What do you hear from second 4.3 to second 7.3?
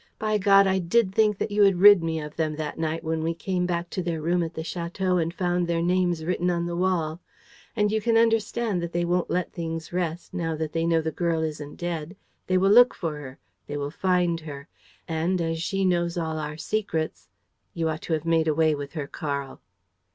at the château and found their names written on the wall!